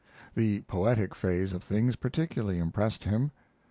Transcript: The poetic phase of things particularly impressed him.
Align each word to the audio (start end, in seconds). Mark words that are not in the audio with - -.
The 0.33 0.61
poetic 0.61 1.13
phase 1.13 1.53
of 1.53 1.61
things 1.63 1.95
particularly 1.95 2.57
impressed 2.57 3.03
him. 3.03 3.29